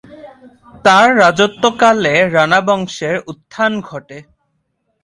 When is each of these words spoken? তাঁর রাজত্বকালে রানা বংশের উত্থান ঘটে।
তাঁর 0.85 1.07
রাজত্বকালে 1.17 2.15
রানা 2.27 2.59
বংশের 2.67 3.15
উত্থান 3.27 3.71
ঘটে। 3.81 4.17